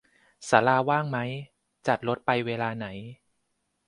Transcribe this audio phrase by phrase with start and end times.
[0.49, 1.17] ศาลาว่างไหม
[1.87, 2.87] จัดรถไปเวลาไหน